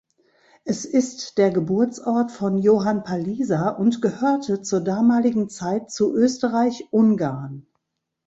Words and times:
Es 0.65 0.85
ist 0.85 1.37
der 1.37 1.51
Geburtsort 1.51 2.31
von 2.31 2.57
Johann 2.57 3.03
Palisa 3.03 3.69
und 3.69 4.01
gehörte 4.01 4.63
zur 4.63 4.79
damaligen 4.81 5.47
Zeit 5.47 5.91
zu 5.91 6.15
Österreich-Ungarn. 6.15 7.67